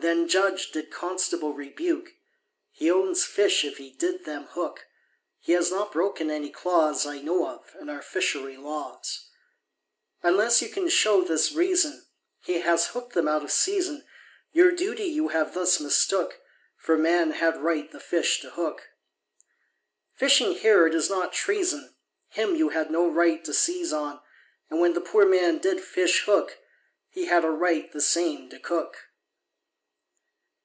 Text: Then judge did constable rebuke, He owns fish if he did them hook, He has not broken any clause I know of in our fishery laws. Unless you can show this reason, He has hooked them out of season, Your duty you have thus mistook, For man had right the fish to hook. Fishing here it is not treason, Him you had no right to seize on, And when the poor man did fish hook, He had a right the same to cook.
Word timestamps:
Then 0.00 0.28
judge 0.28 0.70
did 0.70 0.92
constable 0.92 1.54
rebuke, 1.54 2.14
He 2.70 2.88
owns 2.88 3.24
fish 3.24 3.64
if 3.64 3.78
he 3.78 3.90
did 3.90 4.24
them 4.24 4.44
hook, 4.44 4.86
He 5.40 5.52
has 5.52 5.72
not 5.72 5.90
broken 5.90 6.30
any 6.30 6.50
clause 6.50 7.04
I 7.04 7.18
know 7.20 7.48
of 7.48 7.74
in 7.80 7.90
our 7.90 8.00
fishery 8.00 8.56
laws. 8.56 9.28
Unless 10.22 10.62
you 10.62 10.68
can 10.68 10.88
show 10.88 11.22
this 11.24 11.50
reason, 11.50 12.06
He 12.44 12.60
has 12.60 12.88
hooked 12.90 13.14
them 13.14 13.26
out 13.26 13.42
of 13.42 13.50
season, 13.50 14.04
Your 14.52 14.70
duty 14.70 15.02
you 15.02 15.28
have 15.28 15.52
thus 15.54 15.80
mistook, 15.80 16.38
For 16.76 16.96
man 16.96 17.32
had 17.32 17.56
right 17.56 17.90
the 17.90 17.98
fish 18.00 18.40
to 18.42 18.50
hook. 18.50 18.90
Fishing 20.14 20.52
here 20.54 20.86
it 20.86 20.94
is 20.94 21.10
not 21.10 21.32
treason, 21.32 21.96
Him 22.28 22.54
you 22.54 22.68
had 22.68 22.92
no 22.92 23.08
right 23.08 23.44
to 23.44 23.52
seize 23.52 23.92
on, 23.92 24.20
And 24.70 24.78
when 24.78 24.92
the 24.94 25.00
poor 25.02 25.26
man 25.26 25.58
did 25.58 25.82
fish 25.82 26.22
hook, 26.24 26.58
He 27.08 27.24
had 27.24 27.44
a 27.44 27.50
right 27.50 27.90
the 27.90 28.00
same 28.00 28.48
to 28.50 28.60
cook. 28.60 29.06